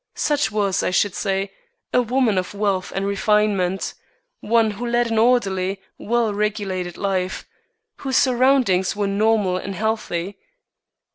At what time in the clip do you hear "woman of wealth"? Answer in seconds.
2.01-2.91